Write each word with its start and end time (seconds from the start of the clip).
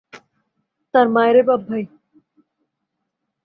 তার 0.93 1.07
মায়রে 1.09 1.41
বাপ, 1.43 1.61
ভাই। 1.69 1.83